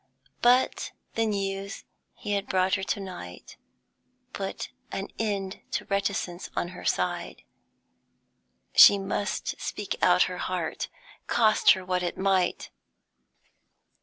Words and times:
But 0.41 0.93
the 1.13 1.27
news 1.27 1.83
he 2.15 2.31
had 2.31 2.47
brought 2.47 2.73
her 2.73 2.81
to 2.81 2.99
night 2.99 3.55
put 4.33 4.69
an 4.91 5.09
end 5.19 5.61
to 5.73 5.85
reticence 5.85 6.49
on 6.55 6.69
her 6.69 6.83
side. 6.83 7.43
She 8.73 8.97
must 8.97 9.61
speak 9.61 9.97
out 10.01 10.23
her 10.23 10.39
heart, 10.39 10.87
cost 11.27 11.73
her 11.73 11.85
what 11.85 12.01
it 12.01 12.17
might. 12.17 12.71